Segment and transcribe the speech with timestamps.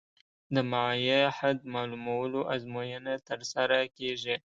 [0.53, 4.35] د مایع حد معلومولو ازموینه ترسره کیږي